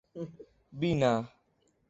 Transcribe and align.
بینا 0.79 1.13